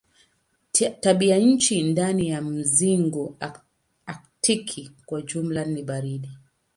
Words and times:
Tabianchi 1.03 1.83
ndani 1.83 2.29
ya 2.29 2.41
mzingo 2.41 3.37
aktiki 4.07 4.91
kwa 5.05 5.21
jumla 5.21 5.65
ni 5.65 5.83
baridi. 5.83 6.29